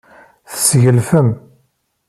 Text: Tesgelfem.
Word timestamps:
Tesgelfem. 0.51 1.29